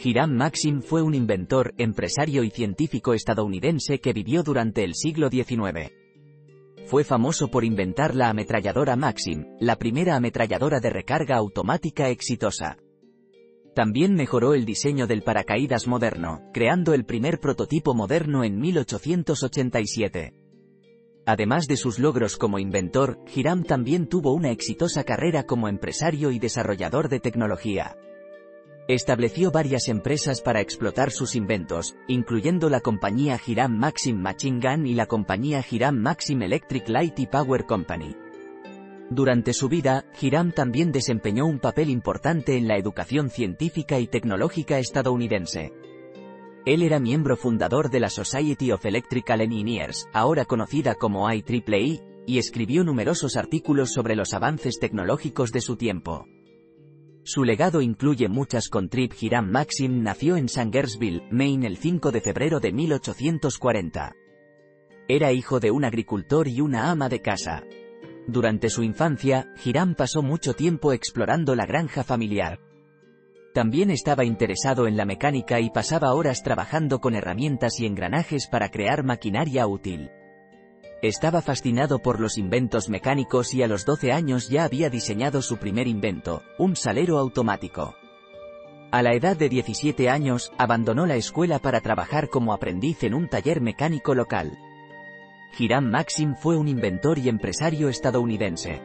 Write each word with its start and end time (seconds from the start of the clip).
Hiram 0.00 0.30
Maxim 0.30 0.80
fue 0.80 1.02
un 1.02 1.12
inventor, 1.12 1.74
empresario 1.76 2.44
y 2.44 2.50
científico 2.50 3.14
estadounidense 3.14 3.98
que 3.98 4.12
vivió 4.12 4.44
durante 4.44 4.84
el 4.84 4.94
siglo 4.94 5.28
XIX. 5.28 5.90
Fue 6.86 7.02
famoso 7.02 7.48
por 7.48 7.64
inventar 7.64 8.14
la 8.14 8.30
ametralladora 8.30 8.94
Maxim, 8.94 9.44
la 9.58 9.74
primera 9.74 10.14
ametralladora 10.14 10.78
de 10.78 10.90
recarga 10.90 11.34
automática 11.36 12.10
exitosa. 12.10 12.76
También 13.74 14.14
mejoró 14.14 14.54
el 14.54 14.64
diseño 14.64 15.08
del 15.08 15.22
paracaídas 15.22 15.88
moderno, 15.88 16.42
creando 16.52 16.94
el 16.94 17.04
primer 17.04 17.40
prototipo 17.40 17.92
moderno 17.92 18.44
en 18.44 18.60
1887. 18.60 20.32
Además 21.26 21.66
de 21.66 21.76
sus 21.76 21.98
logros 21.98 22.36
como 22.36 22.60
inventor, 22.60 23.18
Hiram 23.34 23.64
también 23.64 24.08
tuvo 24.08 24.32
una 24.32 24.52
exitosa 24.52 25.02
carrera 25.02 25.42
como 25.42 25.68
empresario 25.68 26.30
y 26.30 26.38
desarrollador 26.38 27.08
de 27.08 27.18
tecnología. 27.18 27.96
Estableció 28.88 29.50
varias 29.50 29.88
empresas 29.88 30.40
para 30.40 30.62
explotar 30.62 31.10
sus 31.10 31.34
inventos, 31.36 31.94
incluyendo 32.06 32.70
la 32.70 32.80
compañía 32.80 33.38
Hiram 33.46 33.76
Maxim 33.76 34.16
Machine 34.18 34.60
Gun 34.66 34.86
y 34.86 34.94
la 34.94 35.04
compañía 35.04 35.62
Hiram 35.70 35.98
Maxim 35.98 36.40
Electric 36.40 36.88
Light 36.88 37.18
y 37.18 37.26
Power 37.26 37.66
Company. 37.66 38.16
Durante 39.10 39.52
su 39.52 39.68
vida, 39.68 40.06
Hiram 40.18 40.52
también 40.52 40.90
desempeñó 40.90 41.44
un 41.44 41.58
papel 41.58 41.90
importante 41.90 42.56
en 42.56 42.66
la 42.66 42.78
educación 42.78 43.28
científica 43.28 43.98
y 43.98 44.06
tecnológica 44.06 44.78
estadounidense. 44.78 45.74
Él 46.64 46.82
era 46.82 46.98
miembro 46.98 47.36
fundador 47.36 47.90
de 47.90 48.00
la 48.00 48.08
Society 48.08 48.72
of 48.72 48.86
Electrical 48.86 49.42
Engineers, 49.42 50.08
ahora 50.14 50.46
conocida 50.46 50.94
como 50.94 51.30
IEEE, 51.30 52.00
y 52.26 52.38
escribió 52.38 52.84
numerosos 52.84 53.36
artículos 53.36 53.92
sobre 53.92 54.16
los 54.16 54.32
avances 54.32 54.78
tecnológicos 54.78 55.52
de 55.52 55.60
su 55.60 55.76
tiempo. 55.76 56.26
Su 57.28 57.44
legado 57.44 57.82
incluye 57.82 58.26
muchas 58.26 58.70
con 58.70 58.88
Trip 58.88 59.12
Hiram 59.20 59.50
Maxim 59.50 60.02
nació 60.02 60.38
en 60.38 60.48
Sangersville, 60.48 61.24
Maine 61.30 61.66
el 61.66 61.76
5 61.76 62.10
de 62.10 62.22
febrero 62.22 62.58
de 62.58 62.72
1840. 62.72 64.14
Era 65.08 65.30
hijo 65.32 65.60
de 65.60 65.70
un 65.70 65.84
agricultor 65.84 66.48
y 66.48 66.62
una 66.62 66.90
ama 66.90 67.10
de 67.10 67.20
casa. 67.20 67.64
Durante 68.26 68.70
su 68.70 68.82
infancia, 68.82 69.52
Hiram 69.62 69.94
pasó 69.94 70.22
mucho 70.22 70.54
tiempo 70.54 70.94
explorando 70.94 71.54
la 71.54 71.66
granja 71.66 72.02
familiar. 72.02 72.60
También 73.52 73.90
estaba 73.90 74.24
interesado 74.24 74.86
en 74.86 74.96
la 74.96 75.04
mecánica 75.04 75.60
y 75.60 75.68
pasaba 75.68 76.14
horas 76.14 76.42
trabajando 76.42 76.98
con 76.98 77.14
herramientas 77.14 77.78
y 77.78 77.84
engranajes 77.84 78.46
para 78.46 78.70
crear 78.70 79.04
maquinaria 79.04 79.66
útil. 79.66 80.08
Estaba 81.00 81.42
fascinado 81.42 82.00
por 82.00 82.18
los 82.18 82.38
inventos 82.38 82.88
mecánicos 82.88 83.54
y 83.54 83.62
a 83.62 83.68
los 83.68 83.84
12 83.84 84.10
años 84.10 84.48
ya 84.48 84.64
había 84.64 84.90
diseñado 84.90 85.42
su 85.42 85.58
primer 85.58 85.86
invento, 85.86 86.42
un 86.58 86.74
salero 86.74 87.18
automático. 87.18 87.94
A 88.90 89.02
la 89.02 89.14
edad 89.14 89.36
de 89.36 89.48
17 89.48 90.10
años, 90.10 90.50
abandonó 90.58 91.06
la 91.06 91.14
escuela 91.14 91.60
para 91.60 91.80
trabajar 91.80 92.28
como 92.28 92.52
aprendiz 92.52 93.04
en 93.04 93.14
un 93.14 93.28
taller 93.28 93.60
mecánico 93.60 94.14
local. 94.14 94.58
Hiram 95.56 95.88
Maxim 95.88 96.34
fue 96.34 96.56
un 96.56 96.66
inventor 96.66 97.18
y 97.18 97.28
empresario 97.28 97.88
estadounidense. 97.88 98.82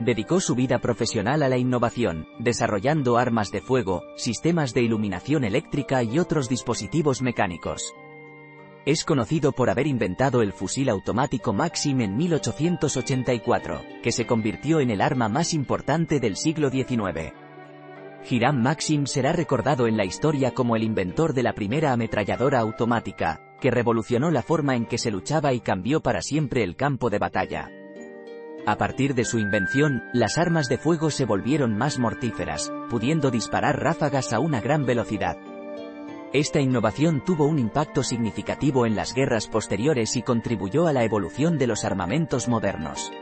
Dedicó 0.00 0.40
su 0.40 0.56
vida 0.56 0.80
profesional 0.80 1.44
a 1.44 1.48
la 1.48 1.56
innovación, 1.56 2.26
desarrollando 2.40 3.16
armas 3.16 3.52
de 3.52 3.60
fuego, 3.60 4.02
sistemas 4.16 4.74
de 4.74 4.82
iluminación 4.82 5.44
eléctrica 5.44 6.02
y 6.02 6.18
otros 6.18 6.48
dispositivos 6.48 7.22
mecánicos. 7.22 7.94
Es 8.86 9.06
conocido 9.06 9.52
por 9.52 9.70
haber 9.70 9.86
inventado 9.86 10.42
el 10.42 10.52
fusil 10.52 10.90
automático 10.90 11.54
Maxim 11.54 12.02
en 12.02 12.16
1884, 12.18 13.82
que 14.02 14.12
se 14.12 14.26
convirtió 14.26 14.78
en 14.80 14.90
el 14.90 15.00
arma 15.00 15.30
más 15.30 15.54
importante 15.54 16.20
del 16.20 16.36
siglo 16.36 16.68
XIX. 16.68 17.32
Hiram 18.28 18.60
Maxim 18.60 19.06
será 19.06 19.32
recordado 19.32 19.86
en 19.86 19.96
la 19.96 20.04
historia 20.04 20.52
como 20.52 20.76
el 20.76 20.82
inventor 20.82 21.32
de 21.32 21.42
la 21.42 21.54
primera 21.54 21.92
ametralladora 21.92 22.60
automática, 22.60 23.40
que 23.58 23.70
revolucionó 23.70 24.30
la 24.30 24.42
forma 24.42 24.76
en 24.76 24.84
que 24.84 24.98
se 24.98 25.10
luchaba 25.10 25.54
y 25.54 25.60
cambió 25.60 26.00
para 26.00 26.20
siempre 26.20 26.62
el 26.62 26.76
campo 26.76 27.08
de 27.08 27.18
batalla. 27.18 27.70
A 28.66 28.76
partir 28.76 29.14
de 29.14 29.24
su 29.24 29.38
invención, 29.38 30.02
las 30.12 30.36
armas 30.36 30.68
de 30.68 30.76
fuego 30.76 31.10
se 31.10 31.24
volvieron 31.24 31.76
más 31.76 31.98
mortíferas, 31.98 32.70
pudiendo 32.90 33.30
disparar 33.30 33.80
ráfagas 33.80 34.34
a 34.34 34.40
una 34.40 34.60
gran 34.60 34.84
velocidad. 34.84 35.36
Esta 36.34 36.58
innovación 36.58 37.22
tuvo 37.24 37.46
un 37.46 37.60
impacto 37.60 38.02
significativo 38.02 38.86
en 38.86 38.96
las 38.96 39.14
guerras 39.14 39.46
posteriores 39.46 40.16
y 40.16 40.22
contribuyó 40.22 40.88
a 40.88 40.92
la 40.92 41.04
evolución 41.04 41.58
de 41.58 41.68
los 41.68 41.84
armamentos 41.84 42.48
modernos. 42.48 43.12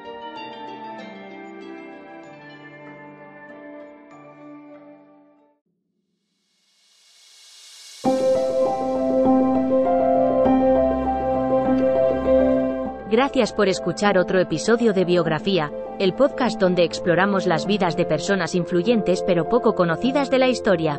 Gracias 13.11 13.53
por 13.53 13.69
escuchar 13.69 14.17
otro 14.17 14.41
episodio 14.41 14.95
de 14.95 15.05
Biografía, 15.05 15.71
el 15.99 16.15
podcast 16.15 16.59
donde 16.59 16.85
exploramos 16.85 17.47
las 17.47 17.67
vidas 17.67 17.95
de 17.95 18.07
personas 18.07 18.55
influyentes 18.55 19.23
pero 19.27 19.51
poco 19.51 19.75
conocidas 19.75 20.31
de 20.31 20.39
la 20.39 20.49
historia. 20.49 20.99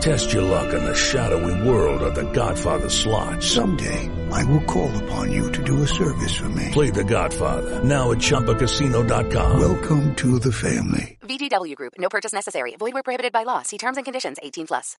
Test 0.00 0.32
your 0.32 0.42
luck 0.42 0.72
in 0.72 0.84
the 0.84 0.94
shadowy 0.94 1.68
world 1.68 2.02
of 2.02 2.14
The 2.14 2.30
Godfather 2.32 2.88
slot. 2.88 3.42
Someday, 3.42 4.10
I 4.30 4.44
will 4.44 4.62
call 4.62 4.90
upon 5.04 5.32
you 5.32 5.50
to 5.50 5.62
do 5.64 5.82
a 5.82 5.86
service 5.86 6.36
for 6.36 6.48
me. 6.48 6.70
Play 6.72 6.90
The 6.90 7.04
Godfather 7.04 7.82
now 7.82 8.12
at 8.12 8.18
ChumbaCasino.com. 8.18 9.60
Welcome 9.60 10.14
to 10.16 10.38
the 10.38 10.52
family. 10.52 11.18
VGW 11.22 11.74
Group. 11.74 11.94
No 11.98 12.08
purchase 12.08 12.32
necessary. 12.32 12.76
Void 12.78 12.94
where 12.94 13.02
prohibited 13.02 13.32
by 13.32 13.42
law. 13.42 13.62
See 13.62 13.78
terms 13.78 13.96
and 13.96 14.04
conditions. 14.04 14.38
18 14.42 14.66
plus. 14.66 14.96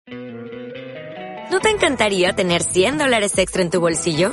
¿No 1.51 1.61
te 1.61 1.71
encantaría 1.71 2.35
tener 2.35 2.63
100 2.63 2.99
dólares 2.99 3.39
extra 3.39 3.63
en 3.63 3.71
tu 3.71 3.81
bolsillo? 3.81 4.33